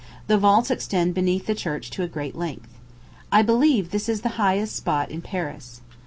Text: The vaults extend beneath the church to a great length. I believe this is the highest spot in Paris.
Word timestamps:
The 0.25 0.35
vaults 0.39 0.71
extend 0.71 1.13
beneath 1.13 1.45
the 1.45 1.53
church 1.53 1.91
to 1.91 2.01
a 2.01 2.07
great 2.07 2.35
length. 2.35 2.71
I 3.31 3.43
believe 3.43 3.91
this 3.91 4.09
is 4.09 4.21
the 4.21 4.29
highest 4.39 4.75
spot 4.75 5.11
in 5.11 5.21
Paris. 5.21 5.81